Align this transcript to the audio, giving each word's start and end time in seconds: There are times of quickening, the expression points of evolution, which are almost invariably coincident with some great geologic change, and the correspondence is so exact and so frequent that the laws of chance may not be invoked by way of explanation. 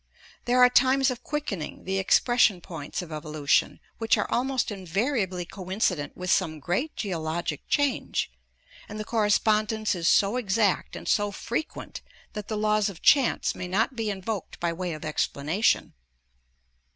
There 0.45 0.57
are 0.63 0.67
times 0.67 1.11
of 1.11 1.21
quickening, 1.23 1.83
the 1.83 1.99
expression 1.99 2.59
points 2.59 3.03
of 3.03 3.11
evolution, 3.11 3.79
which 3.99 4.17
are 4.17 4.25
almost 4.31 4.71
invariably 4.71 5.45
coincident 5.45 6.17
with 6.17 6.31
some 6.31 6.59
great 6.59 6.95
geologic 6.95 7.61
change, 7.69 8.31
and 8.89 8.99
the 8.99 9.05
correspondence 9.05 9.93
is 9.93 10.09
so 10.09 10.37
exact 10.37 10.95
and 10.95 11.07
so 11.07 11.29
frequent 11.29 12.01
that 12.33 12.47
the 12.47 12.57
laws 12.57 12.89
of 12.89 13.03
chance 13.03 13.53
may 13.53 13.67
not 13.67 13.95
be 13.95 14.09
invoked 14.09 14.59
by 14.59 14.73
way 14.73 14.93
of 14.93 15.05
explanation. 15.05 15.93